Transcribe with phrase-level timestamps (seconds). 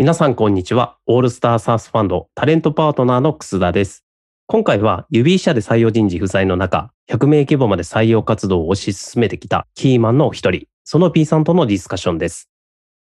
[0.00, 0.96] 皆さんこんにちは。
[1.06, 4.04] オールスターサースファンドタレントパートナーの楠田です。
[4.46, 12.48] 今回は指医者で採用人事不在の中、100名規模まで採用活動を推し進めてきたキーマンのお一人、その P さんとのディスカッションです。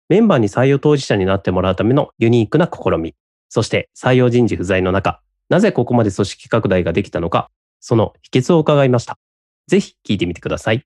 [0.07, 3.13] メンバーに採用当事者になってもらうためのユニークな試み、
[3.49, 5.19] そして採用人事不在の中、
[5.49, 7.51] なぜここまで組織拡大ができたのか、
[7.81, 9.19] その秘訣を伺いました。
[9.67, 10.85] ぜひ聞いてみてください。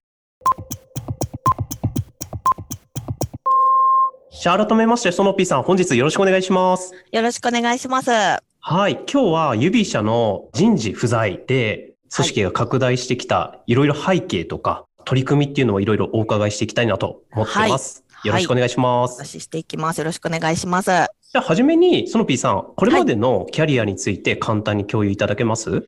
[4.42, 6.92] じゃあ改めまして、その P さん、本日よろしくお願いします。
[7.12, 8.10] よろしくお願いします。
[8.12, 8.42] は
[8.90, 8.94] い。
[8.94, 18.04] 今日は指社の人事不在で組織が拡大してきたいろいろ背景とか取り組みっていうのをいろいろお伺いしていきたいなと思ってます。
[18.24, 19.20] いよろしくお願いしまおす。
[19.20, 20.00] 出ししていきます。
[20.00, 20.88] よろしくお願いします。
[20.88, 25.88] じゃあ、はじめに、その P さん、これまでのキャリアについて簡単に共有いただけます、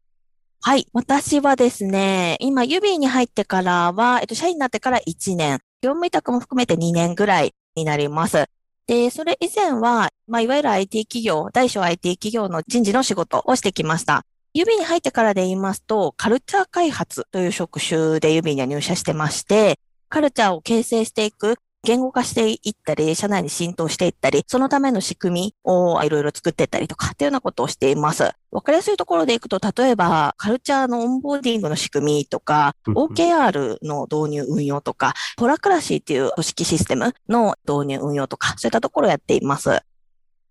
[0.61, 0.87] はい。
[0.93, 8.45] 私はですね、今、ユビーに入ってからは、えっと、社員になってから1年、業務委託も含めて2年ぐらいになります。
[8.87, 14.25] で、それ以前は、まあ、いわゆる IT 企業、大小 IT 企業の人事の仕事をしてきました。
[14.53, 28.31] 指に入ってからで言いますと、カルチャー開発という職種で指には入社してまして、カルチャーを形成していく、言語化していったり、社内に浸透していったり、そのための仕組みをいろいろ作っていったりとかっていうようなことをしています。
[28.51, 39.79] わかりやすいところでいくと、例えば、カルチャーのオンボーディングの仕組みとか、うんうん OKR の導入運用とか、トラクラシーっていう組織システムの導入運用とか、そういったところをやっています。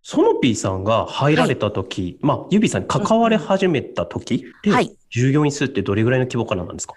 [0.07, 4.95] その P さんが入られた時、まあ、指さんに関わり始めた時って、はい。
[5.09, 6.95] 従業員数ってどれぐらいの規模からなんですか？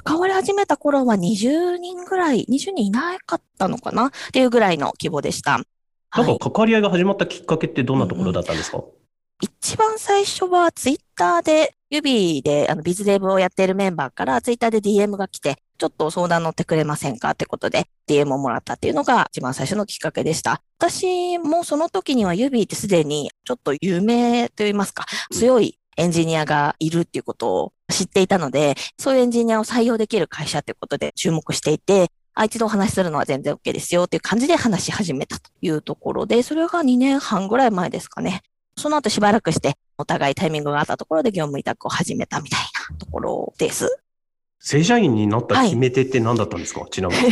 [0.00, 4.06] 関わり始めた頃は20人ぐらい、20人いなかったのかな？
[4.06, 5.58] っていうぐらいの規模でした。
[5.58, 6.38] なんはい。
[6.38, 8.82] か関わり合いが始まったきっかけってどんなところだったんですか、
[9.42, 20.62] 一番最初はツイッターで、指であのビズデブをやっているメンバーからツイッターで DM が来て、ちょっと相談乗ってくれませんかってことで DM をもらったっていうのが一番最初のきっかけでした。
[20.78, 25.38] 私もその時には指ってすでにちょっと有名と言いますか、うん。
[25.38, 38.42] 強いエンジニアがいるっていうことを知っていたので、そういうエンジニアを採用できる会社っていうことで注目していて、あ一度お話しするのは全然 OK ですよっていう感じで話し始めたというところで、それが2年半ぐらい前ですかね。
[38.76, 42.60] その後しばらくして、お互いタイミングがあったところで業務委託を始めたみたい
[42.90, 43.98] なところです。
[44.58, 47.22] 正社員になった決め手って何だったんですか、ちなみに。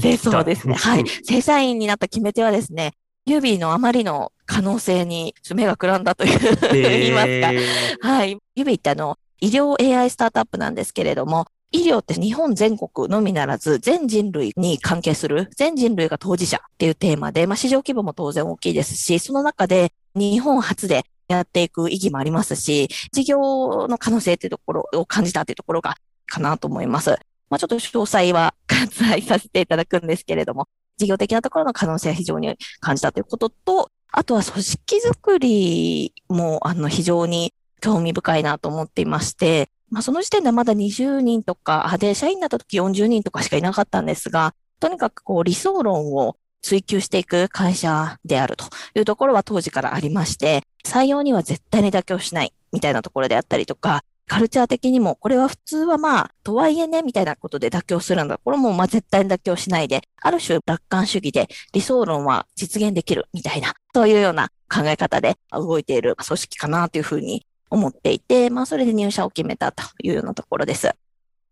[0.00, 0.74] で、 そうですね。
[0.74, 1.04] はい。
[1.22, 2.94] 正社員になった決め手はですね、
[3.26, 6.38] ユビーのあまりの可能性に目がくらんだという
[6.72, 7.52] 言いますか。
[7.52, 8.38] えーはい。
[8.56, 27.10] ユビーってあの、医療 AI スタートアップなんですけれども、医療って日本全国のみならず全人類に関係する全人類が当事者っていうテーマで、まあ市場規模も当然大きいですし、その中で日本初でやっていく意義もありますし、事業の可能性っていうところを感じたっていうところがかなと思います。
[27.50, 58.38] まあちょっと詳細は 割愛させていただくんですけれども、事業的なところの可能性は非常に感じたということと、あとは組織づくりもあの非常に興味深いなと思っていまして、まあ、その時点でまだ20人とか、で、社員になった時40人とかしかいなかったんですが、とにかくこう理想論を追求していく会社であるというところは当時からありまして、採用には絶対に妥協しないみたいなところであったりとか、カルチャー的にも、これは普通はまあ、とはいえね、みたいなことで妥協するんだ。
[58.44, 70.90] これもまあ絶対に妥協しないで、ある種楽観主義で理想論は実現できるみたいな、そういうような考え方で動いている組織かなというふうに思っていて、まあそれで入社を決めたというようなところです。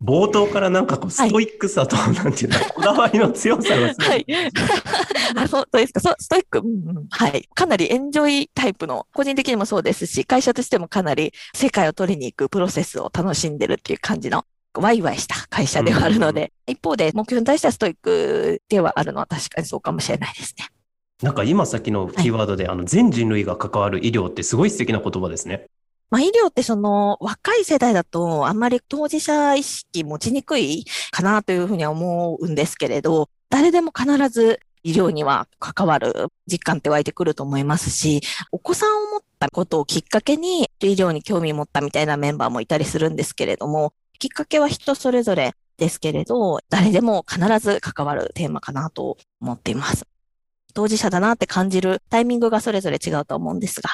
[0.03, 4.09] 冒頭からなんかこう、ストイックさと、なんていうの、 こだわりの強さがすごい。
[4.09, 4.25] はい。
[5.35, 6.15] あ、そう、そうですか。
[6.19, 6.59] ストイック。
[6.59, 7.49] うんうんはい。
[7.55, 14.45] かなりエンジョイタイプの、個人的にもそうですし、会社としてもかなり世界を取りに行くプロセスを楽しんでるっていう感じの、
[14.75, 20.67] ワイワイした会社ではあるので、一方で目標に対してはストイックではあるのは確かにそうかもしれないですね。
[21.23, 25.65] なんか今先のキーワードで、あの、全人類が関わる医療ってすごい素敵な言葉ですね。
[26.09, 38.21] まあ、医療ってその若い世代だとあんまり当事者意識持ちにくいかなというふうには思うんですけれど、誰でも必ず医療には関わる実感って湧いてくると思いますし、
[38.51, 50.05] お子さんを持ったことをきっかけに医療に興味を持ったみたいなメンバーもいたりするんですけれども、きっかけは人それぞれですけれど、誰でも必ず関わるテーマかなと思っています。
[50.73, 53.89] 当事者だなって感じるタイミングがそれぞれ違うと思うんですが、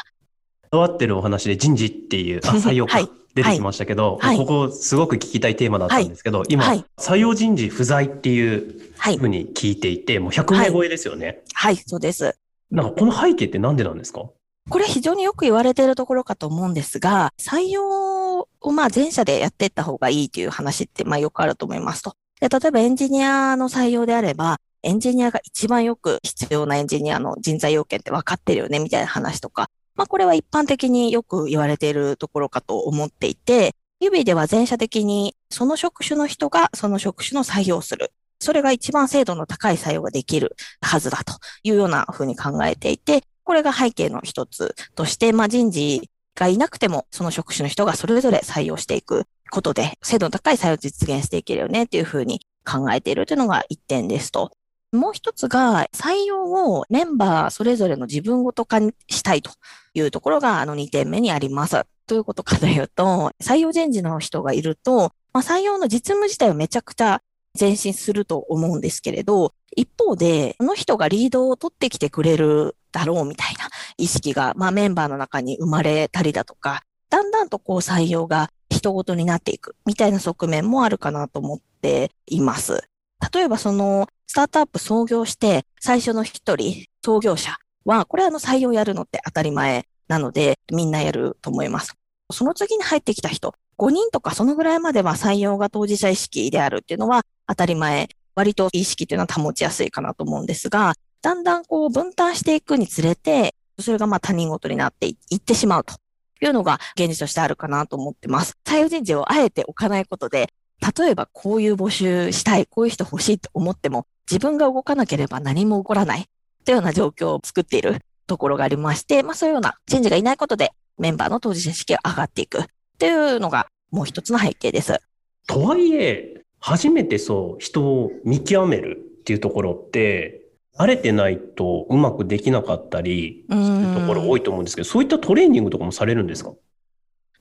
[0.79, 2.97] わってるお話で人事っていう、あ、採用か。
[2.97, 3.09] はい。
[3.35, 4.37] 出てきましたけど、はい。
[4.37, 6.85] ここすごく聞きたいテーマだったんですけど、今、はい。
[6.99, 11.41] 採用人事不在っていうはいふう、に聞いていて、もう100名超えですよね。
[11.51, 12.37] はい、そうです。
[12.69, 14.29] なんかこの背景ってなんでなんですか？
[14.69, 22.13] これ非常によく言われているところかと思うんですが、採用をまあ全社でやっていった方がいいという話ってまあよくあると思いますと。
[22.39, 38.11] で例えばエンジニアの採用であれば、エンジニアが一番よく必要なエンジニアの人材要件って分かってるよねみたいな話とか、まあこれは一般的によく言われているところかと思っていて、指では全社的にその職種の人がその職種の採用する。
[38.39, 54.51] それが一番精度の高い採用ができるはずだというようなふうに考えていて、これが背景の一つとして、まあ人事がいなくてもその職種の人がそれぞれ採用していくことで、精度の高い採用を実現していけるよねっていうふうに考えているというのが一点ですと。
[54.93, 59.51] もう一つが、採用をメンバーそれぞれの自分ごと化にしたいと
[59.95, 61.81] いうところが、あの2点目にあります。
[62.05, 67.21] どういうことかというと、採用人事の人がいると、まあ、採用の実務自体はめちゃくちゃ
[67.59, 82.92] 前進すると思うんですけれど、一方で、この人がリードを取ってきてくれるだろうみたいな意識が、まあ、メンバーの中に生まれたりだとか、だんだんとこう採用が人ごとになっていくみたいな側面もあるかなと思っています。
[83.31, 91.93] 例えばそのスタートアップ創業して最初の一人創業者は、これあの採用やるのって当たり前なので、みんなやると思います。
[92.31, 105.95] その次に入ってきた人、5人とかそのぐらいまでは採用が当事者意識であるっていうのは当たり前、割と意識っていうのは保ちやすいかなと思うんですが、だんだんこう分担していくにつれて、それがまあ他人事になっていってしまうと
[106.41, 108.57] いうのが現実としてあるかなと思ってます。
[108.65, 110.49] 採用人事をあえて置かないことで、
[110.97, 116.25] 例えばこういう募集したい、こういう人欲しいと思っても、自分が動かなければ何も起こらない
[116.65, 122.65] というような状況を作っているところがありまして、まあそういうような人事がいないことでメンバーの当事者意識が上がっていくっ
[122.97, 124.99] ていうのがもう一つの背景です。
[125.47, 130.41] とはいえ、初めてそう、人を見極めるっていうところって、
[130.77, 136.53] 慣れてないとうまくできなかったりするところ多いと思うんですけど、そういったトレーニングとかもされるんですか？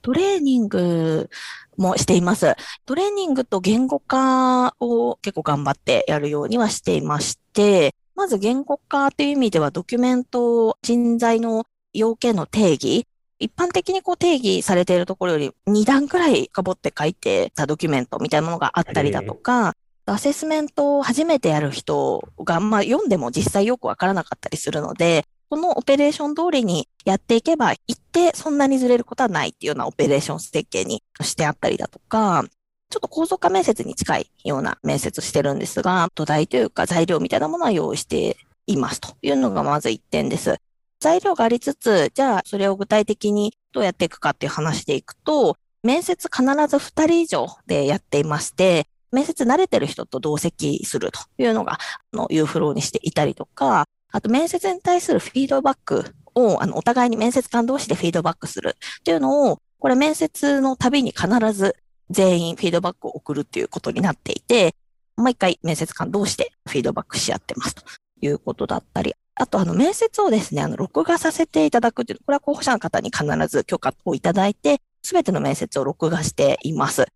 [0.02, 1.30] トレーニング
[1.76, 2.54] もしています。
[2.84, 11.64] トレーニングと言語化を結構頑張ってやるようにはしていまして、まず言語化という意味ではドキュメント、人材の
[11.94, 13.06] 要件の定義、
[13.38, 19.74] 一般的にこう定義されているところより2段くらいかぼって書いてたドキュメントみたいなものがあったりだとか、
[20.06, 32.42] アセスメントを初めてやる人が、まあ、読んでも実際よくわからなかったりするので、このオペレーション通りにやっていけば、一定そんなにずれることはないっていうようなオペレーション設計にしてあったりだとか、
[32.88, 40.56] ちょっと構造化面接に近いような面接してるんですが、土台というか材料みたいなものは用意していますというのがまず一点です。
[41.00, 51.78] 材料がありつつ、じゃあそれを具体的にどうやっていくかっていう話でいくと、面接必ず2人以上でやっていまして、面接慣れてる人と同席するというのが、あ
[52.16, 61.76] の、いうフローにしていたりとか、あと面接に対するフィードバックを、あの、お互いに面接官同士でフィードバックするっていうのを、これ面接のたびに必ず
[62.10, 64.74] 全員フィードバックを送るっていうことになっていて、
[65.16, 67.82] 毎回面接官同士でフィードバックし合ってますと
[68.20, 77.06] いうことだったり、あと、あの、面接をですね、あの、録画させていただくっていう、これは候補者の方に必ず許可をいただいて、すべての面接を録画しています。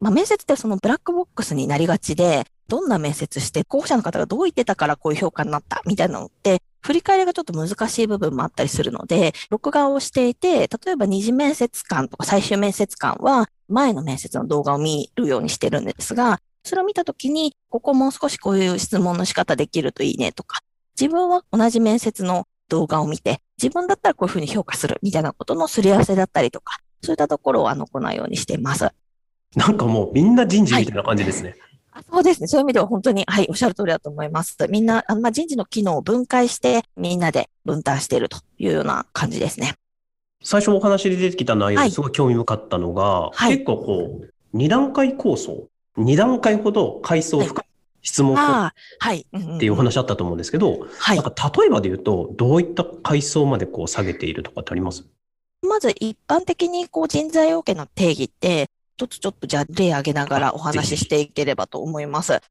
[0.00, 20.60] まあ、面接ってそのブラックボックスになりがちで、どんな面接して、候補者の方がどう言ってたからこういう評価になったみたいなのって、振り返りがちょっと難しい部分もあったりするので、録画をしていて、例えば二次面接官とか最終面接官は、前の面接の動画を見るようにしてるんですが、それを見たときに、ここもう少しこういう質問の仕方できるといいねとか、
[20.98, 28.88] 自分は同じ面接の動画を見て、自分だったらこういうふうに評価するみたいなことのすり合わせだったりとか、そういったところをあの行うようにしています。
[29.56, 31.50] なんかもうみんな人事みたいな感じですね。
[31.50, 31.58] はい、
[32.10, 32.46] そうですね。
[32.46, 34.56] そういう意味では本当に、はい、おっしゃる通りだと思います。
[34.68, 39.74] みんな、あのまあ、人事の機能を分解して、みんなで分担しているというような感じですね。
[40.42, 47.64] 最初お話で出てきた内容ですごい興味深かったのが、はい、結構こう、二段階構想、二段階ほど階層を深く、
[48.02, 48.72] 質問は
[49.12, 49.26] い。
[49.36, 51.16] っていうお話あったと思うんですけど、はい。
[51.18, 55.04] なんか例えばで言うと、どういった階層までこう下げているとかってあります？
[55.62, 58.69] まず一般的にこう人材要件の定義って、
[59.00, 62.42] 一つちょっとじゃあ例挙げながらお話ししていければと思います。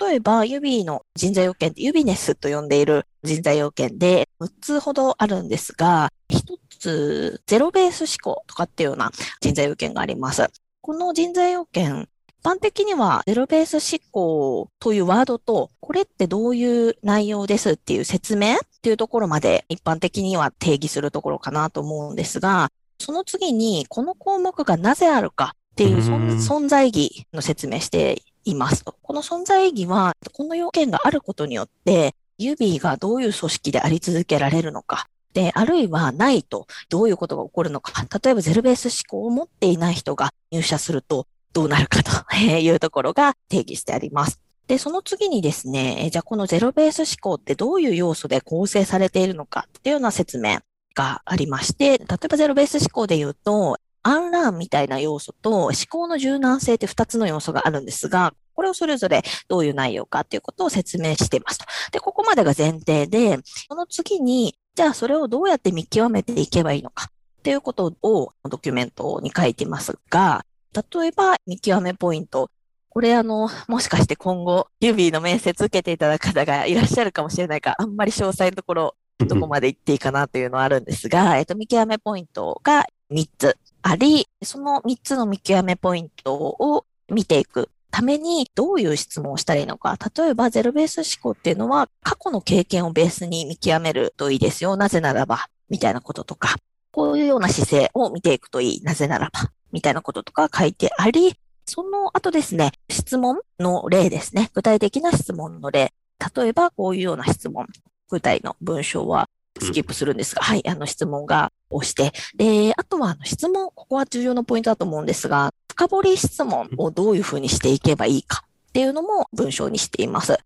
[0.00, 6.38] 例えば、指の人材要件、指ネスと呼んでいる人材要件で6つほどあるんですが、1
[6.78, 9.10] つゼロベース思考とかっていうような
[9.42, 10.48] 人材要件があります。
[10.80, 28.94] この人材要件、一般的にはゼロベース思考というワードと、これってどういう内容ですっていう説明っていうところまで一般的には定義するところかなと思うんですが、その次にこの項目がなぜあるかっていう存在意義の説明していますと。
[29.02, 35.08] この存在意義は、この要件があることによって、指がどういう組織であり続けられるのか。
[35.32, 38.06] で、あるいはないとどういうことが起こるのか。
[38.22, 44.40] 例えばゼロベース思考を持っていない人が入社するとどうなるかと いうところが定義してあります。
[44.66, 50.60] で、その次にですね、じゃあこのゼロベース思考ってどういう要素で構成されているのかっていうような説明
[50.94, 61.64] がありまして、例えばゼロベース思考で言うと、アンラーンみたいな要素と思考の柔軟性って2つの要素があるんですが、これをそれぞれどういう内容かっていうことを説明していますと。
[61.92, 70.44] で、ここまでが前提で、その次に、じゃあそれをどうやって見極めていけばいいのかっていうことをドキュメントに書いてますが、
[70.74, 72.50] 例えば見極めポイント。
[72.88, 89.98] これあの、もしかして今後、ユビーの面接受けていただく方がいらっしゃるかもしれないかあんまり詳細のところ、どこまで行っていいかなというのはあるんですが、えっと、見極めポイントが3つあり、その3つの見極めポイントを見ていくためにどういう質問をしたらいいのか。
[90.16, 94.76] 例えば、ゼロベース思考っていうのは過去の経験をベースに見極めるといいですよ。
[94.76, 96.56] なぜならば、みたいなこととか、
[96.90, 98.82] こういうような姿勢を見ていくといい。
[98.82, 101.34] なぜならば、みたいなこととか書いてあり、
[101.66, 104.50] その後ですね、質問の例ですね。
[104.54, 105.92] 具体的な質問の例。
[106.34, 107.66] 例えば、こういうような質問。
[108.08, 109.28] 具体の文章は
[109.62, 120.38] スキップするんですが、うん、はい、あの質問が押して、で、あとはあの質問、ここは重要なポイントだと思うんですが、深掘り質問をどういうふうにしていけばいいかっていうのも文章にしています。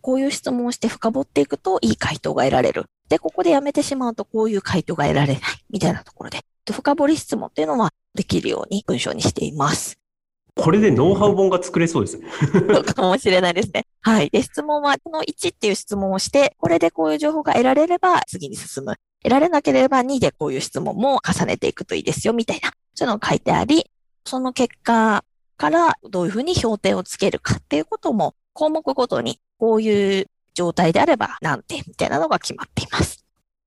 [0.00, 2.86] こういう質問をして深掘っていくといい回答が得られる。
[3.08, 6.40] で、ここでやめてしまうとこういう回答が得られないみたいなところで、
[6.72, 9.99] 深掘り質問っていうのはできるように文章にしています。
[10.54, 12.28] これでノウハウ本が作れそうですね。
[12.72, 13.86] そ うかもしれないですね。
[14.00, 14.30] はい。
[14.30, 18.96] で、質問は、この1っていう質問をして、これでこういう情報が得られれば次に進む。
[19.22, 22.72] 得られなければ2でこういう質問も重ねていくといいですよ、みたいな。
[22.94, 23.90] そういうのが書いてあり、
[24.24, 25.24] その結果
[25.56, 33.24] からどういうふうに評点をつけるかっていうことも、項目ごとにこういう状態であれば何点みたいなのが決まっています。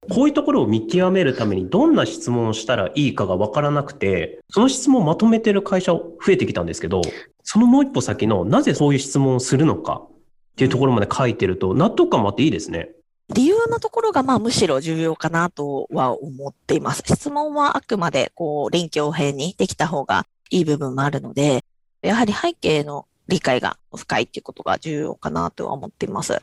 [0.09, 7.01] こういうところを見極めるためにどんな質問をしたらいいかがわからなくて、その質問をまとめてる会社増えてきたんですけど、
[7.43, 12.91] そのもう一歩先のなぜそういう質問をするのかっていうところまで書いてると納得感もあっていいですね。
[13.33, 17.03] 理由のところがまあむしろ重要かなとは思っています。
[17.05, 21.63] 質問はあくまでこう臨機応変にできた方がいい部分もあるので、
[22.01, 26.41] やはり背景の理解が深いっていうことが重要かなとは思っています。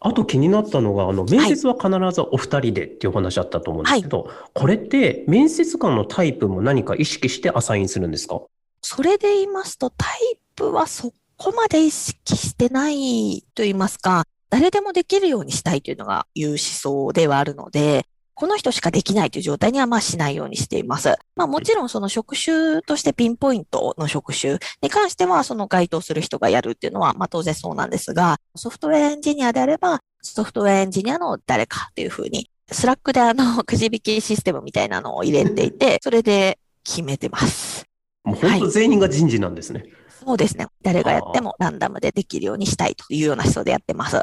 [0.00, 8.40] あと気になったのが、あの、面接は必ずお二人でっていうお話あったと思うんですけど、はい、これって面接官のタイプも何か意識してアサインするんですか？
[8.82, 21.16] それで言いますと、タイプはそこまで意識してないと言いますか、誰でもできるようにしたいというのがいう思想ではあるので、この人しかできないという状態にはまあしないようにしています。
[21.36, 37.84] まあもちろんその職種としてピンポイントの職種に関してはその該当する人がやるっていうのはまあ当然そうなんですが、ソフトウェアエンジニアであればソフトウェアエンジニアの誰かっていうふうに、スラックであのくじ引きシステムみたいなのを入れていて、それで決めてます。
[38.24, 39.80] もう本当全員が人事なんですね。
[39.80, 39.90] はい、
[40.26, 40.66] そうですね。
[40.82, 44.20] 誰がやってもランダムでできるようにしたいというような思想でやってます。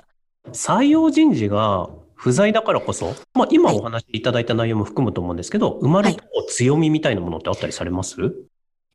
[0.51, 8.31] 採用人事が不在だからこそ、まあ、今お話しいただいた内容も含むと思うんですけど、はい、生まれと強みみたいなものってあったりされます、はい、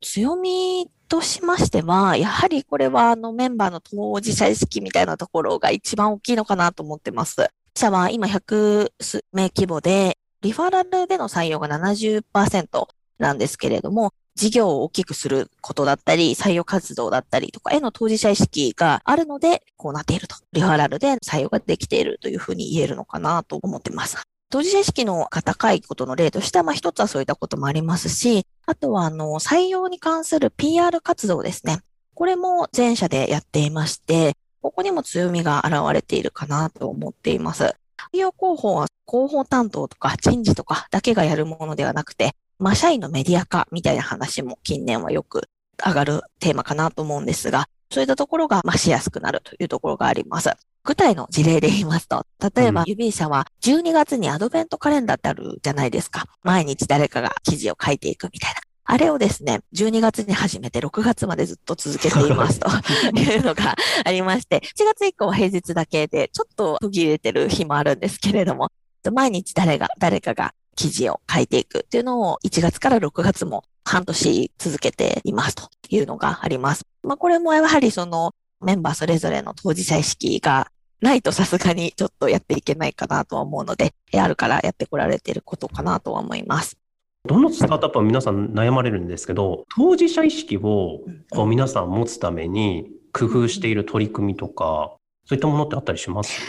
[0.01, 7.49] 強みとしましては、やはりこれはあのメンバーの当事者意識みたいなところが一番大きいのかなと思ってます。
[7.75, 8.91] 社は今100
[9.33, 20.37] 名規模で、リファラルでの採用が70%なんですけれども、事業を大きくすることだったり、採用活動だったりとかへの当事者意識があるので、こうなっていると。
[20.53, 24.17] リファラルで採用ができているというふうに言えるのかなと思ってます。
[24.49, 31.79] 当事者意識の高いことの例としては、まあ一つはそういったこともありますし、あとはあの、採用に関する PR 活動ですね。
[32.15, 37.75] これも全社でやっていまして、ここにも強みが現れているかなと思っています。
[38.13, 45.43] 採用広報は広報担当とか人事とかだけがやるものではなくて、まあ、社員のメディア化みたいな話も近年はよく
[45.85, 50.51] 上がるテーマかなと思うんですが、そういったところが、まあ、しやすくなるというところがあります。
[50.83, 52.25] 具体の事例で言いますと、
[52.55, 56.25] 例えば、指社は12月にアドベントカレンダーってあるじゃないですか。
[56.43, 58.59] 毎日誰かが記事を書いていくみたいな。
[58.91, 62.67] あれをですね、12月に始めて6月までずっと続けていますと
[63.17, 68.69] いうのがありまして、7月以降は平日だけでちょっと途切れてる日もあるんですけれども、
[69.13, 76.85] 毎日誰が、誰かが記事を書いていくっていうのを1月から6月も半年続けていますというのがあります。
[77.03, 80.71] まあこれもやはりそのメンバーそれぞれの当事者意識が
[81.01, 86.77] ないとさすがにちょっとやっていけないかなとは思うので、あるからやってこられていることかなとは思います。
[87.25, 90.99] どのスタートアップは皆さん悩まれるんですけど、当事者意識を
[91.31, 94.95] こう皆さん持つために工夫している取り組みとか、
[95.25, 96.41] そういったものってあったりします？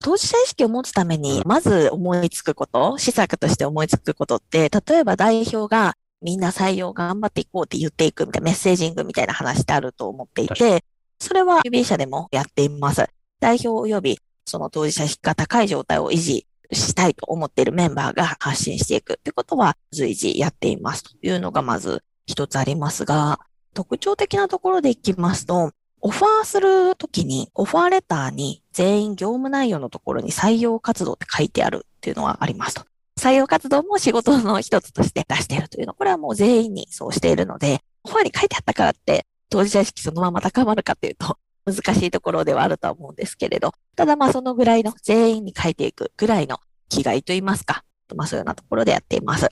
[0.00, 10.84] 当事者意識を持つために、まず思いつくこと、施策として思いつくことって、例えば代表がみんな採用頑張っていこうって言っていくみたいなメッセージングみたいな話ってあると思っていて、
[11.18, 13.06] それは指社でもやっています。
[13.40, 19.18] 代表及びその当事者意識が高い状態を維持したいと思っているメンバーが発信していく。
[19.22, 21.04] ということは随時やっています。
[21.04, 23.40] というのがまず一つありますが、
[23.74, 25.72] 特徴的なところでいきますと、
[26.06, 32.82] オファーするときに、オファーレターに全員業務内容のところに採用活動って書いてあるっていうのはありますと。
[33.18, 46.58] 採用活動も仕事の一つとして出しているというの、これはもう全員にそうしているので、オファーに書いてあったからって当事者意識そのまま高まるかというと、難しいところではあると思うんですけれど、ただまあそのぐらいの全員に書いていくぐらいの
[46.90, 47.82] 気概といいますか、
[48.14, 49.48] まあそういうようなところでやっています。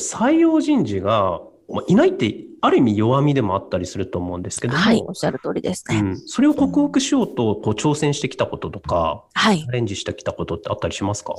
[0.00, 1.42] 採用人事が
[1.86, 4.78] いないって、ある意味弱みでもあったりすると思うんですけども。
[4.78, 5.98] はい、おっしゃる通りですね。
[5.98, 9.60] うん、それを克服しようと、こう、挑戦してきたこととか、はい。
[9.60, 11.34] チャレンジしてきたことってあったりしますか？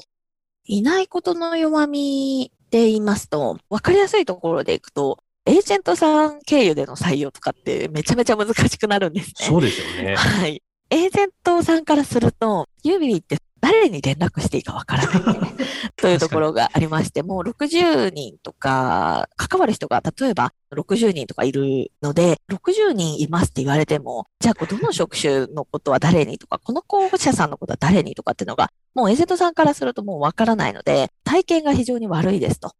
[0.65, 9.33] いないことの弱みで言いますと、わかりやすいところでいくと、エージェントさん経由での採用とかってめちゃめちゃ難しくなるんですね。
[9.37, 10.15] そうですよね。
[10.15, 10.63] はい。
[10.89, 15.51] エージェントさんからすると、ユービリって誰に連絡していいかわからない、ね、
[15.97, 32.71] というところがありまして、もう60人とか、関わる人が例えば60人とかいるので、60人いますって言われても、じゃあどの職種のことは誰にとか、この候補者さんのことは誰にとかっていうのが、もうエージェントさんからするともうわからないので、体験が非常に悪いですと。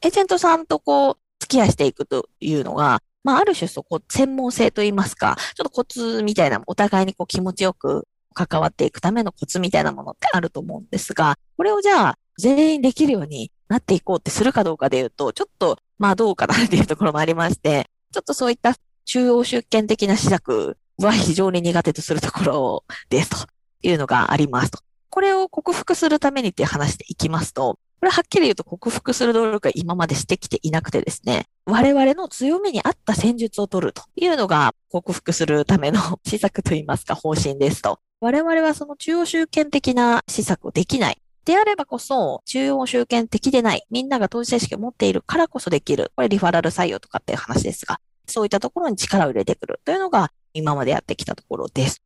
[0.00, 23.48] エージェントさんとこう、付き合いしていくというのが、まあ、ある種そこ、専門性といいますか、ちょっとコツみたいな、お互いにこう気持ちよく関わっていくためのコツみたいなものってあると思うんですが、これをじゃあ全員できるようになっていこうってするかどうかで言うと、ちょっとまあどうかなっていうところもありまして、ちょっとそういった中央集権的な施策は非常に苦手とするところですと
[23.82, 24.78] いうのがありますと。
[25.10, 38.00] これを克服するためにっていう話でいきますと、これはっきり言うと克服する努力が今までしてきていなくてですね、我々の強みに合った戦術を取るというのが克服するための施策といいますか方針ですと。
[38.20, 41.18] 我々はその中央集権的な施策をできない。
[41.44, 43.84] であればこそ、中央集権的でない。
[43.90, 46.10] みんなが当事者意識を持っているからこそできる。
[46.16, 52.02] これリファラル採用とかっていう話ですが、そういったところに力を入れてくるというのが今までやってきたところです。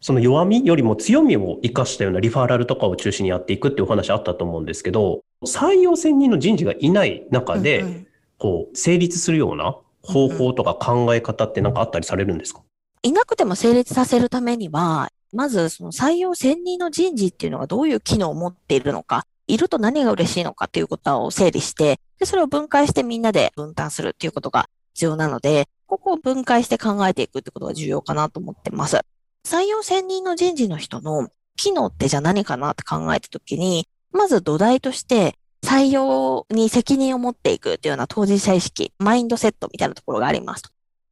[0.00, 8.06] その弱みよりも強みを生かしたようなリファラルとかを中心にやっていくっていうお話あったと思うんですけど、採用専任の人事がいない中で、
[8.38, 12.62] こう、成立するような方法とか考え方って何かあったりされるんですか、
[13.02, 29.00] いなくても成立させるためには、まずその採用専任の人事っていうのがどういう機能を持っているのか、いると何が嬉しいのかっていうことを整理して、で、それを分解してみんなで分担するっていうことが必要なので、ここを分解して考えていくってことが重要かなと思ってます。
[29.46, 40.62] 採用専任の人事の人の機能ってじゃあ何かなって考えたときに、まず土台として採用に責任を持っていくというような当事者意識、マインドセットみたいなところがあります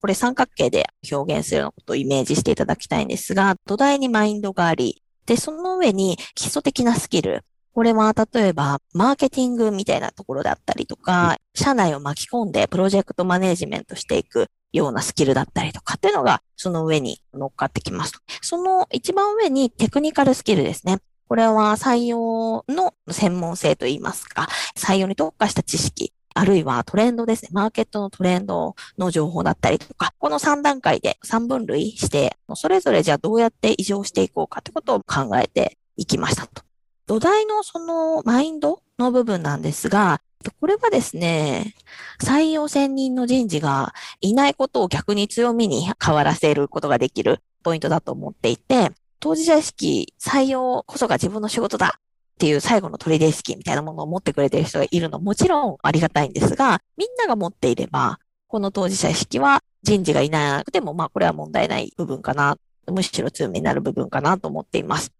[0.01, 7.45] これ三角形で表現するようなことをイメージしていただきたいんですが、土台にマインドがあり、で、その上に基礎的なスキル。
[7.79, 18.15] これは例えば、マーケティングみたいなところだったりとか、社内を巻き込んでプロジェクトマネジメントしていくようなスキルだったりとかっていうのが、その上に乗っかってきます。
[18.43, 20.99] その一番上にテクニカルスキルですね。
[21.29, 27.51] これは採用の専門性といいますか、採用に特化した知識あるいはトレンドですね。
[27.53, 36.68] マーケットのトレンドの情報だったりとか、この3段階で3分類して、それぞれじゃあどうやって異常していこうかってことを考えていきましたと。
[37.09, 40.21] 土台のそのマインドの部分なんですが、
[40.61, 41.75] これはですね、
[42.23, 48.91] 採用専任の人事がいないことを逆に強みに変わらせることができるポイントだと思っていて、
[49.21, 52.01] 当事者意識、採用こそが自分の仕事だっ
[52.37, 62.59] ていう最後の取り出意識みたいなものを持ってくれてる人がいるのもちろんありがたいんですが、みんなが持っていれば、この当事者意識は人事がいなくても、まあこれは問題ない部分かな。
[62.87, 65.18] むしろ強みになる部分かなと思っています。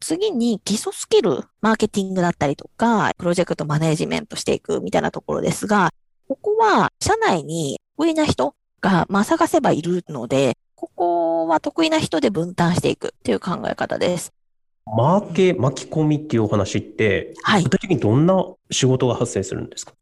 [0.00, 5.90] 次に基礎スキル、マーケティングだったりとか、プロジェクトマネジメントしていくみたいなところですが、
[6.28, 14.32] ここは社内に得意な人が、まあ、探せばいるので、ここは得意な人で分担していくっていう考え方です。
[14.86, 19.92] マーケ巻き込みっていうお話って、はい、具体的にどんな仕事が発生するんですか？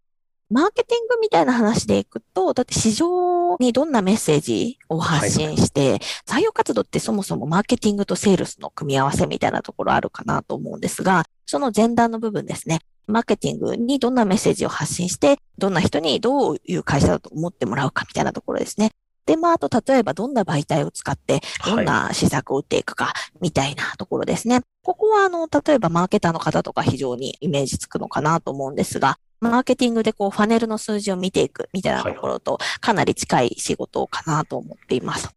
[0.48, 12.78] マーケティングみたいな話でいくと、だって市場にどんなメッセージを発信して、はい、採用活動ってそもそもマーケティングとセールスの組み合わせみたいなところあるかなと思うんですが、その前段の部分ですね。
[13.09, 18.92] マーケティングにどんなメッセージを発信して、どんな人にどういう会社だと思ってもらうかみたいなところですね。
[19.26, 24.54] で、まあ、あと、例えばどんな媒体を使って、どんな施策を打っていくか、みたいなところですね。
[24.56, 35.29] はい、ここは、あの、例えばマーケターの方とか非常にイメージつくのかなと思うんですが、マーケティングでこう、ファネルの数字を見ていくみたいなところと、かなり近い仕事かなと思っています。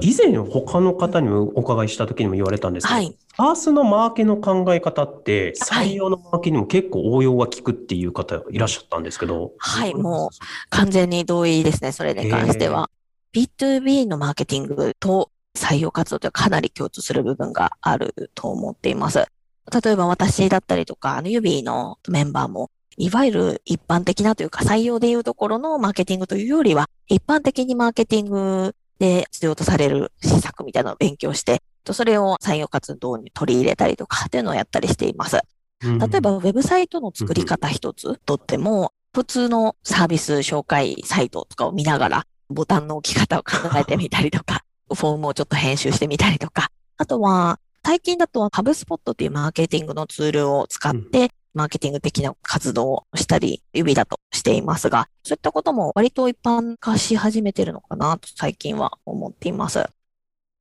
[0.00, 3.16] 以前他の方にもお伺いした時にも言われたんですけど、はい。
[3.34, 9.52] パースのマーケの考え方ってはい採用のマーケにも結構応用が効くっていう方いらっしゃったんですけど。
[9.56, 10.30] はいも
[10.68, 12.90] 完全に同意ですね、それに関しては。
[13.32, 19.24] B2B のマーケティングと採用活動というのはかなり共通する部分があると思っています。
[19.82, 35.40] 例えば私だったりとか、あの、ユビーのメンバーも、いわゆる一般的なというか採用でいうところのマーケティングというよりは、一般的にマーケティングで必要とされる施策みたいなのを勉強して、とそれを採用活動に取り入れたりとかっていうのをやったりしています。
[35.84, 35.98] うん。
[35.98, 59.88] 例えば、ウェブサイトの作り方一つとっても、普通のサービス紹介サイトとかを見ながら、ボタンの置き方を考えてみたりとか、 フォームをちょっと編集してみたりとか、あとは、最近だとハブスポットというマーケティングのツールを使って、マーケティング的な活動をしたり、指だとしていますが、そういったことも割と一般化し始めてるのかなと最近は思っています。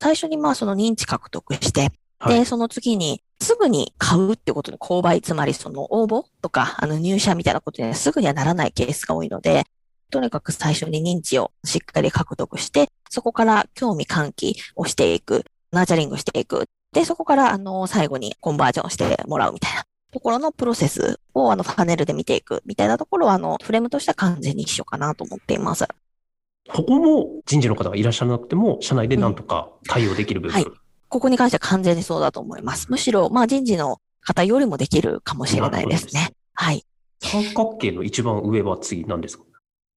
[0.02, 9.66] 最初にまあその認知獲得して、はいで、その次に、すぐに買うってことの購買、つまりその応募とか、あの入社みたいなことにはすぐにはならないケースが多いので、
[10.10, 16.66] とにかく最初に認知をしっかり獲得して、そこから興味喚起をしていく、ナーチャリングしていく。
[16.94, 19.75] で、そこから、あの、最後にコンバージョンしてもらうみたいな
[20.16, 25.86] ところのプロセスを、あの、パネルで見ていくみたいなところは、あの、フレームとしては完全に一緒かなと思っています。
[26.70, 30.54] ここも人事の方がいらっしゃらなくても、社内でなんとか対応できる部分。
[30.54, 30.66] はい
[31.08, 32.88] ここに関しては完全にそうだと思います。
[32.90, 36.32] むしろ、まあ人事の方よりもできるかもしれないですね。
[36.56, 36.84] はい。
[37.22, 39.46] 三角形の一番上は次何ですか？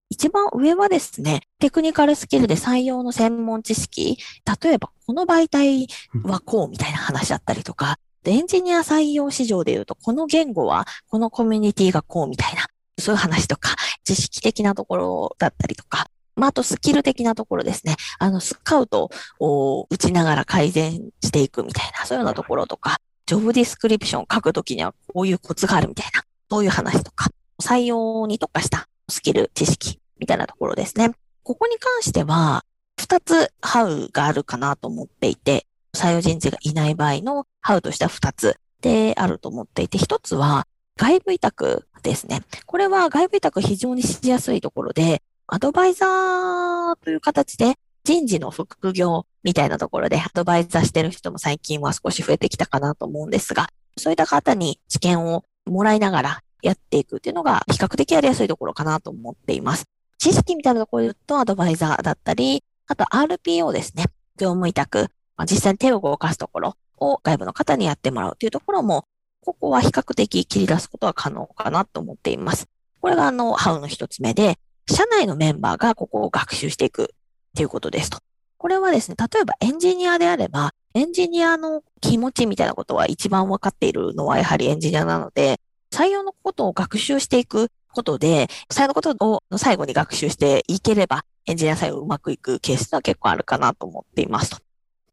[0.09, 4.17] 一番上はですね、テクニカルスキルで採用の専門知識、
[4.63, 5.87] 例えばこの媒体
[6.23, 12.67] はこうみたいな話だったりとか、エンジニア採用市場で言うと、この言語はこのコミュニティがこうみたいな、
[12.99, 17.95] そういう話とか、知識的なところだったりとか、まあ、あとスキル的なところですね。
[18.19, 27.29] あの、スカウトを打ちながら改善していくみたいな、そういうようなところとか、ジョブディスクリプションを書くときにはこういうコツがあるみたいな、そういう話とか、
[27.61, 31.11] 採用に特化したスキル、知識みたいなところですね。
[31.43, 32.63] ここに関しては、
[32.99, 35.65] 二つハウがあるかなと思っていて、
[35.97, 42.41] 採用人事がいない場合のハウとしては二つであると思っていて、一つは外部委託ですね。
[42.65, 59.85] これは外部委託非常にしやすいところで、アドバイザーという形で人事の副業みたいなところでアドバイザーしてる人も最近は少し増えてきたかなと思うんですが、そういった方に知見をもらいながらやっていくっていうのが比較的やりやすいところかなと思っています。
[60.17, 64.05] 知識みたいなところで言うとアドバイザーだったり、あと RPO ですね。
[64.37, 69.05] 業務委託、まあ実際に手を動かすところを外部の方にやってもらうというところも、
[69.45, 72.67] ここは比較的切り出すことは可能かなと思っています。
[72.99, 74.59] これがあの、ハウの一つ目で、
[74.91, 77.07] 社内のメンバーがここを学習していくっ
[77.55, 78.19] ていうことですと。
[78.57, 85.59] これはですね、例えばエンジニアであれば、エンジニアの気持ちみたいなことは一番分かっているのはやはりエンジニアなので、
[85.93, 94.57] 採用のことを学習していくことで、採用のことを最後に学習していければ、エンジニア採用うまくいくケースは結構あるかなと思っていますと。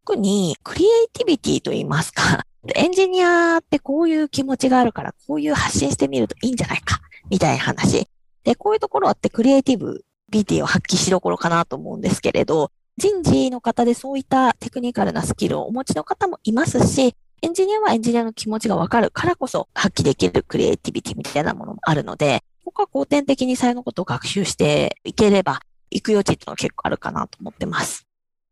[0.07, 2.45] 特に、クリエイティビティと言いますか、
[2.77, 8.07] エンジニアってこういう気持ちがあるから、こういう発信してみるといいんじゃないか、みたいな話。
[8.45, 28.07] で、こういうところってクリエイティブビティを発揮しどころかなと思うんですけれど、人事の方でそういったテクニカルなスキルをお持ちの方もいますし、エンジニアはエンジニアの気持ちがわかるからこそ発揮できるクリエイティビティみたいなものもあるので、ここは後天的に採用のことを学習していければ、行く余地っていうのは結構あるかなと思ってます。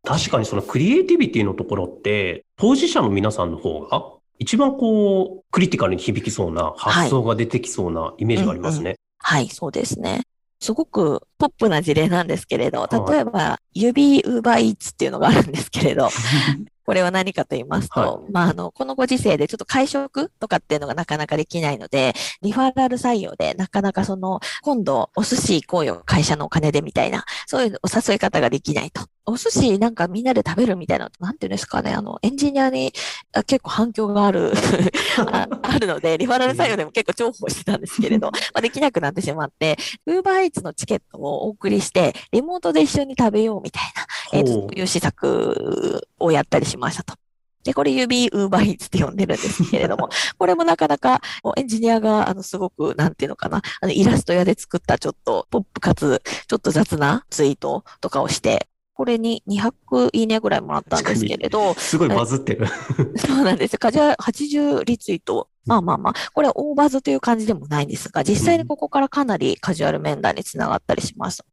[0.05, 8.97] 確かにそのクリエイティビティのところって、当事者の皆さんの方が一番こう、クリティカルに響きそうな発想が出てきそうなイメージがありますね。
[9.19, 10.23] はい、そうですね。
[10.59, 16.09] すごくポップな事例なんですけれど、はい例えば、指ウーバーイーツっていうのがあるんですけれど、
[16.85, 29.03] これは何かと言いますと、はまあ、あの、このご時世でちょっと会食とかっていうのがなかなかできないので、リファラル採用でなかなかその、今度お寿司行こうよ、会社のお金でみたいな、そういうお誘い方ができないと。
[29.25, 32.91] お寿司なんかみんなで食べるみたいな、なんていうんですかね、あの、エンジニアに
[33.33, 34.51] あ結構反響がある
[35.31, 47.15] あ、あるので、リファラル採用でも結構重宝してたんですけれど、まあ、できなくなってしまって、ウーバーイーツのチケットをお送りして、リモートで一緒に食べようみたいな、えーそういう施策をやったりしましたと。
[47.63, 51.21] で、これ指ウーバーイーツって呼んでるんですけれども、 これもなかなか
[51.55, 58.67] エンジニアが、あの、すごく、なんていうのかな、あの、イラスト屋で作ったちょっと、ポップかつ、ちょっと雑なツイートとかをして、
[59.03, 62.67] これに200いいねぐらいもらったんですけれど、すごいバズってる。
[63.19, 63.79] そうなんですよ。
[63.79, 65.49] カジュアル80リツイート。
[65.65, 71.43] まあまあまあ、これは大バズという感じでもないんですが、実際にここからかなりカジュアル面談につながったりします。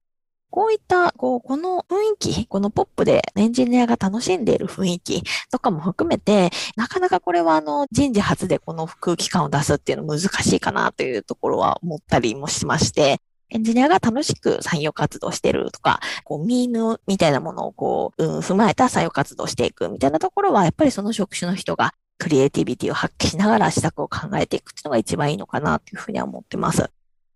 [0.49, 26.91] こういった、こう、この雰囲気、このポップでエンジニアが楽しんでいる雰囲気とかも含めて、なかなかこれはあの人事初でこの空気感を出すっていうの難しいかなというところは思ったりもしまして、エンジニアが楽しく採用活動してるとか、こう、ミーヌみたいなものをこう、うん、踏まえた採用活動していくみたいなところは、やっぱりその職種の人がクリエイティビティを発揮しながら施策を考えていくっていうのが一番いいのかなというふうには思ってます。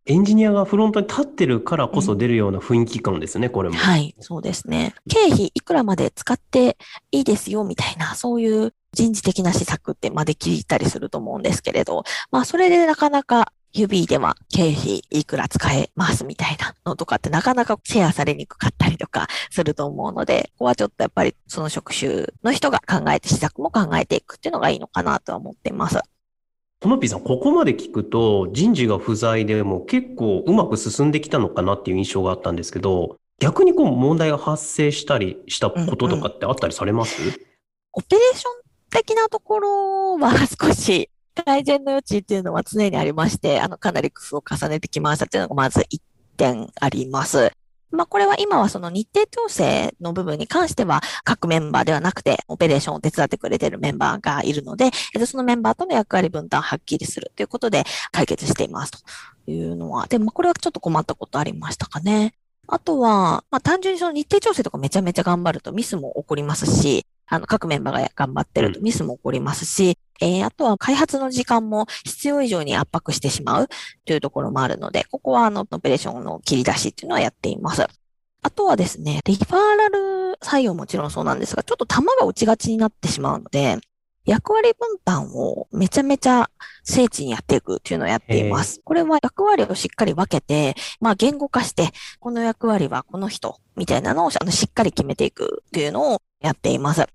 [0.07, 3.77] エンジニアがフロントに立ってるからこそ出るような雰囲気感ですね、うん、これも。
[3.77, 4.95] はい、そうですね。
[5.09, 6.77] 経費いくらまで使って
[7.11, 25.99] いいですよ、みたいな、そういう人事的な施策って、まあ、できたりすると思うんですけれど、まあ、それでなかなか指では経費いくら使えますみたいなのとかってなかなかシェアされにくかったりとかすると思うので、ここはちょっとやっぱりその職種の人が考えて施策も考えていくっていうのがいいのかなとは思っています。
[26.81, 37.35] トノピーさん、ここまで聞くと人事が不在でも結構うまく進んできたのかなっていう印象があったんですけど、逆にこう問題が発生したりしたこととかってあったりされます、うんうん、
[37.95, 38.53] オペレーション
[38.91, 46.01] 的なところは少し改善の余地っていうのは常にありまして、あの、かなり工夫を重ねてきましたっていうのがまず1
[46.37, 47.53] 点あります。
[47.91, 54.91] まあ、これは今はその日程調整の部分に関しては各メンバーではなくてオペレーションを手伝ってくれているメンバーがいるので、
[55.27, 58.99] そのメンバーとの役割分担をはっきりするということで解決していますと
[59.51, 62.35] いうのは、で、まあ、これはちょっと困ったことありましたかね。
[62.67, 73.69] あとは、まあ、単純にその日程調整とかめちゃめちゃ頑張るとミスも起こりますし、あの、各メンバーが頑張ってるとミスも起こりますし、えー、あとは開発の時間も必要以上に圧迫してしまう
[74.05, 77.87] というところもあるので、ここはあの、オペレーションの切り出しっていうのはやっています。
[78.43, 83.79] あとはですね、リファーラル採用もちろんそうなんですが、ちょっと玉が落ちがちになってしまうので、
[84.27, 86.51] 役割分担をめちゃめちゃ
[86.83, 88.81] 精緻にやっていくっていうのをやっています。
[88.85, 97.07] これは役割をしっかり分けて、まあ言語化して、この役割はこの人みたいなのをあのしっかり決めていくっていうのをやっています。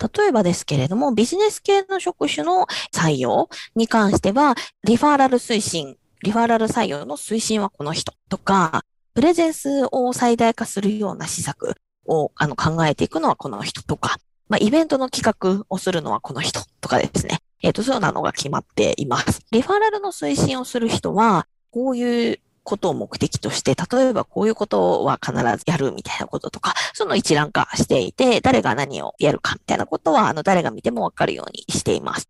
[0.00, 8.82] 例えばですけれども、ビジネス系の職種の採用に関しては、リファーラル推進、リファーラル採用の推進はこの人とか、
[9.14, 11.74] プレゼンスを最大化するような施策
[12.06, 14.16] をあの考えていくのはこの人とか、
[14.48, 17.38] まあ、イベントの企画をするのはこの人とかですね。
[17.62, 19.42] えっ、ー、と、そうなのが決まっています。
[19.52, 32.28] リファラルの推進をする人は、こういうことを目的として、例えばこういうことは必ずやるみたいなこととか、その一覧化していて、誰が何をやるかみたいなことは、あの、誰が見てもわかるようにしています。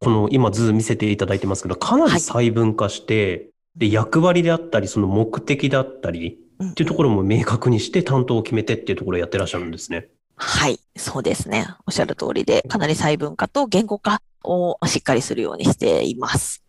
[0.00, 10.08] この今図見せていただいてますけど、かなり細分化して、はい、で、役割であったり、その目的だったり、っていうところも明確にして担当を決めてっていうところをやってらっしゃるんですね。
[10.36, 11.66] はい、そうですね。
[11.86, 16.62] おっしゃる通りで、かなり細分化と言語化をしっかりするようにしています。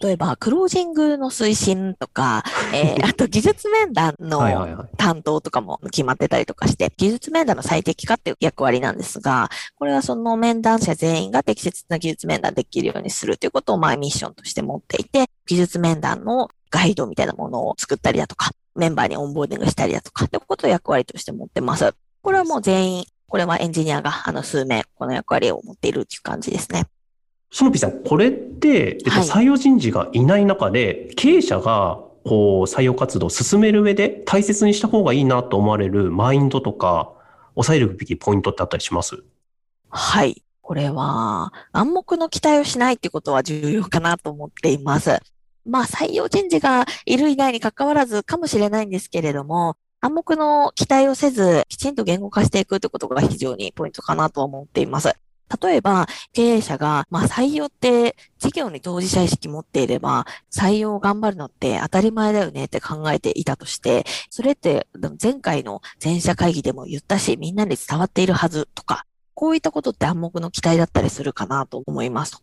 [0.00, 21.92] 例えば、クロージングの推進とか、えー、 あと技術面談の担当とかも決まってたりとかして、技術面談の最適化っていう役割なんですが、これはその面談者全員が適切な技術面談できるようにするということを、まあ、ミッションとして持っていて、技術面談のガイドみたいなものを作ったりだとか、メンバーにオンボーディングしたりだとか、ってことを役割として持ってます。
[22.22, 26.86] これはもう全員、これはエンジニアがあの数名、この役割を持っているっていう感じですね。
[27.52, 37.12] そのぴさん、これって、えっと、採用人事がいない中で、経営者がこう採用活動を進める上で大切にした方がいいなと思われるマインドとか、
[37.54, 39.22] 抑えるべきポイントってあったりします？
[39.90, 40.42] はい。
[40.62, 45.20] これは暗黙の期待をしないってことは重要かなと思っています。
[45.66, 55.14] まあ採用人事がいる以外に関わらずかもしれないんですけれども、暗黙の期待をせず、きちんと言語化していくってことが非常にポイントかなと思っています。
[55.62, 64.86] 例えば、経営者が、まあ採用って事業に当事者意識持っていれば、採用を頑張るのって当たり前だよねって考えていたとして、それって
[65.22, 72.42] 前回の全社会議でも言ったし、みんなに伝わっているはずとか、こういったことって暗黙の期待だったりするかなと思います。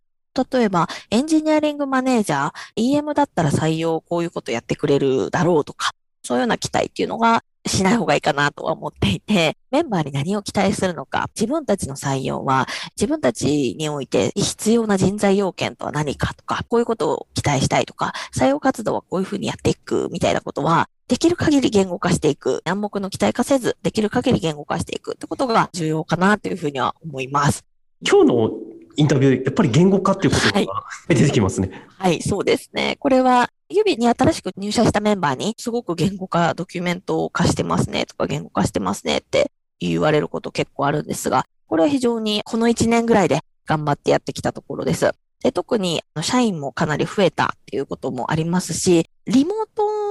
[0.51, 5.91] 例えば、エンジニアリングマネージャー、EM だったら採用こういうことやってくれるだろうとか、
[6.23, 27.65] そういうような期待っていうのがしない方がいいかなとは思っていて、メンバーに何を期待するのか、自分たちの採用は自分たちにおいて必要な人材要件とは何かとか、こういうことを期待したいとか、採用活動はこういうふうにやっていくみたいなことは、できる限り言語化していく、暗黙の期待化せず、できる限り言語化していくってことが重要かなというふうには思います。
[28.07, 28.51] 今日の
[28.95, 31.87] インタビュー、やっぱり言語化っていうことが出てきますね。
[31.97, 32.97] はい、はい、そうですね。
[32.99, 45.11] これは指に新しく入社したメンバーに、すごく言語化、ドキュメントを化してますねとか言語化してますねって言われること結構あるんですが、これは非常にこの1年ぐらいで頑張ってやってきたところです。
[45.41, 50.09] で特に社員もかなり増えたっていうこともありますし、リモート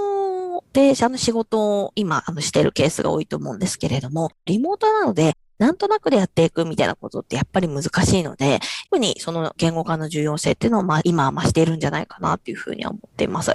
[0.73, 13.53] 定者の仕事を今、あの、してるケースが多いと思うんですけれども、リモートなので、なんとなくでやっていくみたいなことってやっぱり難しいので、特にその言語化の重要性っていうのを、まあ、今は増しているんじゃないかなっていうふうには思っています。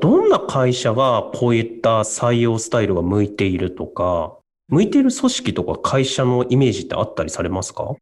[0.00, 4.36] どんな会社がこういった採用スタイルが向いているとか、
[4.68, 7.94] 向いている組織とか会社のイメージってあったりされますか？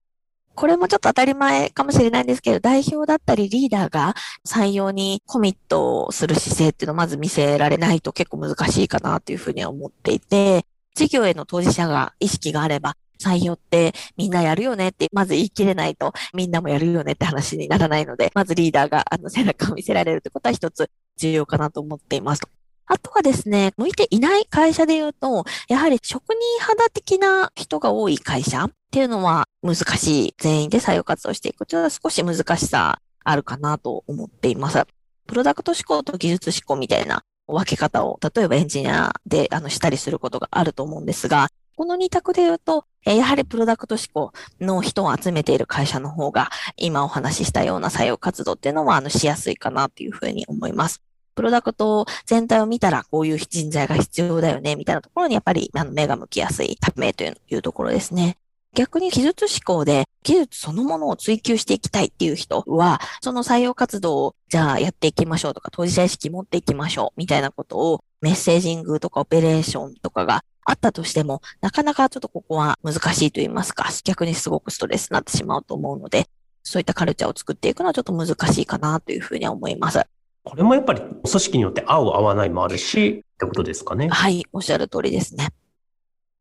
[0.55, 4.15] これもちょっと当たり前かもしれないんですけど、代表だったりリーダーが
[4.47, 22.43] 採用にコミットする姿勢っていうのをまず見せられないと結構難しいかなというふうには思っていて、事業への当事者が意識があれば、採用ってみんなやるよねって、まず言い切れないとみんなもやるよねって話にならないので、まずリーダーがあの背中を見せられるってことは一つ重要かなと思っています。
[22.87, 30.35] あとはですね、向いていない会社で言うと、やはり職人肌的な人が多い会社っていうのは難しい。
[30.37, 34.85] 全員で採用活動していくというのは少し難しさあるかなと思っています。
[35.27, 51.03] プロダクト思考と技術思考みたいな分け方を、例えばエンジニアであのしたりすることがあると思うんですが、この二択で言うと、やはりプロダクト思考の人を集めている会社の方が、今お話ししたような採用活動っていうのは、あの、しやすいかなというふうに思います。
[51.35, 58.37] プロダクト全体を見たらこういう人材が必要だよね、みたいなところにやっぱりあの目が向きやすいためというところですね。
[58.75, 76.29] 逆に技術思考で技術そのものを追求していきたいっていう人は、その採用活動をじゃあやっていきましょうとか、当事者意識持っていきましょうみたいなことをメッセージングとかオペレーションとかがあったとしても、なかなかちょっとここは難しいと言いますか、逆にすごくストレスになってしまうと思うので、
[76.63, 80.01] そういったカルチャーを作っていくのはちょっと難しいかなというふうには思います。
[80.45, 84.09] これもやっぱり組織によって合う合わないもあるし、ってことですかね。
[84.09, 85.49] はい、おっしゃる通りですね。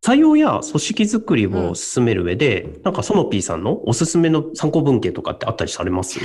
[0.03, 6.19] 採用や組織づくりを進める上で、うん、なんかその P さんのおすすめの参考文献とかってあったりされます？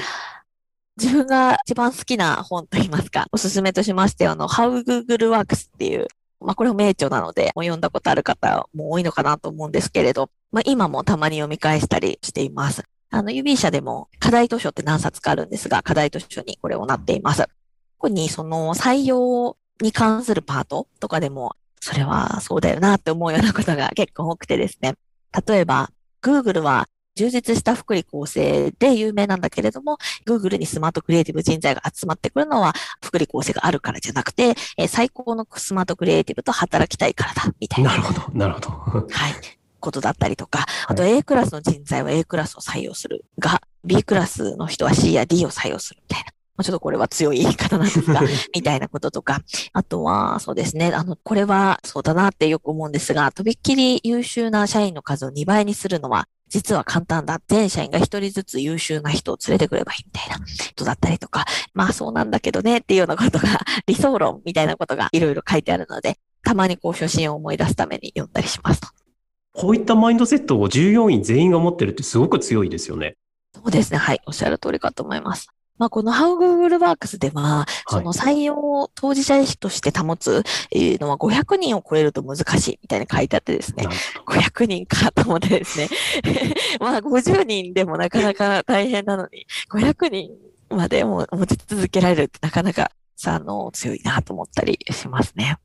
[0.98, 6.08] 自分が一番好きな本といいますか、おすすめとしましてあの、How Google Works っていう、
[6.40, 12.84] まあこれも名著なので、読んだことある方も多いのかなと思うんですけれど、まあ今もたまに読み返したりしています。
[13.10, 17.46] あの、指社でも課題図書って何冊かあるんですが、課題図書にこれをなっています。
[17.98, 24.94] 特にその採用に関するパートとかでも、それはそうだよなって思うようなことが結構多くてですね。
[25.46, 25.90] 例えば、
[26.22, 37.90] Google は充実した福利厚生で有名なんだけれども、Google にスマートクリエイティブ人材が集まってくるのは、福利厚生があるからじゃなくて、えー、最高のスマートクリエイティブと働きたいからだ、みたいな。
[37.90, 38.70] なるほど、なるほど。
[38.70, 39.34] はい。
[39.80, 46.32] ことだったりとか、あと A クラスの人材は A クラスを採用するが、B クラスの人は C や D を採用するみたいな。
[46.56, 48.22] まあ、ちょっとこれは強い言い方なんですが、
[48.54, 57.40] みたいなこととか、あとは、そうですね、あの、これはそうだなってよく思うんですが、とびっきり優秀な社員の数を2倍にするのは、実は簡単だ。
[57.48, 60.44] 全社員が一人ずつ優秀な人を連れてくればいいみたいなこ
[60.76, 68.88] とだったりとか、まあそうなんだけどねっていうようなことが、 理想論みたいなことがいろいろ書いてあるので、たまにこう初心を思い出すために読んだりしますと。
[69.52, 73.16] こういったマインドセットを従業員全員が持ってるってすごく強いですよね。
[73.54, 73.98] そうですね。
[73.98, 74.20] はい。
[74.26, 75.48] おっしゃる通りかと思います。
[75.78, 83.86] まあ、この How Google Works では、その採用当事者意識として保つのは500人を超えると難しいみたいに書いてあってですね、
[84.26, 85.88] 500人かと思ってですね、
[86.80, 90.30] まあ50人でもなかなか大変なのに、500人
[90.70, 95.58] までも持ち続けられるってなかなかさ、あの、強いなと思ったりしますね。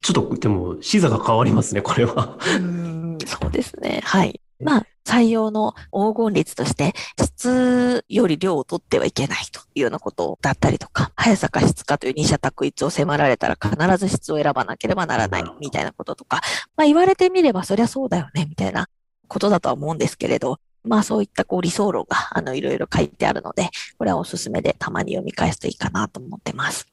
[0.00, 2.38] ちょっと、でも、視座が変わりますね、これは。
[2.56, 4.00] うん、そうですね。
[4.04, 4.40] はい。
[4.60, 16.40] まあ、採用の黄金率として、質より量を取ってはいけないというようなことだったりとか、速さか質かという二者択一を迫られたら必ず質を選ばなければならないみたいなこととか、
[16.76, 18.88] まあ言われてみればそりゃそうだよねみたいな
[19.28, 26.86] ことだとは思うんですけれど、まあそういったこう理想論があのいろいろ書いてあるので、これはおすすめでたまに読み返すといいかなと思ってます。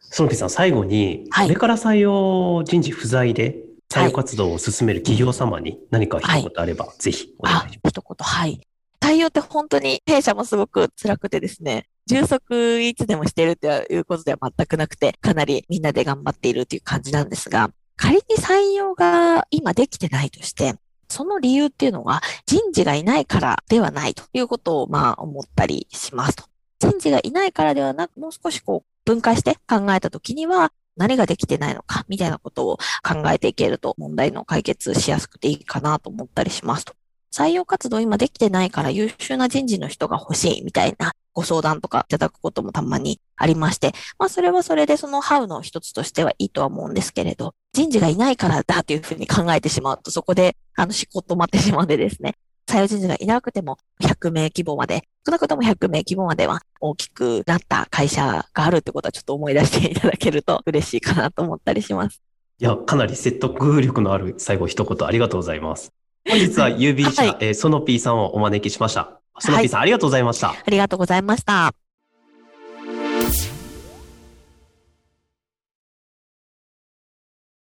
[0.00, 3.56] そのピさん、最後に、これから採用人事不在で
[3.92, 7.90] 採用活動を進める企業様に何か一言あれば、はい、ぜひお願いします。
[7.90, 8.60] 一言、はい。
[9.00, 20.74] 採用って本当に弊社もすごく辛くてですね、充足いつでもしているということでは全くなくて、かなりみんなで頑張っているという感じなんですが、仮に採用が今できてないとして、
[21.08, 26.44] その理由っていうのは人事がいないからではないということをまあ思ったりしますと。
[26.78, 36.94] 人事がいないからではなく、もう少しこう分解して考えたときには、何ができてないのか、みたいなことを考えていけると問題の解決しやすくていいかなと思ったりしますと。
[37.32, 52.34] 採用活動今できてないから優秀な人事の人が欲しいみたいなご相談とかいただくこともたまにありまして、まあそれはそれでそのハウの一つとしてはいいとは思うんですけれど、人事がいないからだというふうに考えてしまうとそこであの思考止まってしまうんでですね、
[52.68, 62.20] 採用人事がいなくても100名規模まで、少なくとも100名規模までは大きくなった会社があるってことはちょっと思い出していただけると嬉しいかなと思ったりします。
[62.58, 65.92] いや、かなり説得力のある最後一言ありがとうございます。
[66.28, 69.20] 本日は UB 社、はいえー、ソノピーさんをお招きしました。
[69.38, 70.50] ソノピーさん、ありがとうございました。
[70.50, 71.72] ありがとうございました。